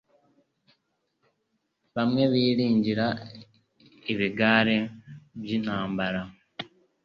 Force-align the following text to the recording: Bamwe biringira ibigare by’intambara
Bamwe 1.95 2.23
biringira 2.31 3.07
ibigare 4.11 4.77
by’intambara 5.39 6.21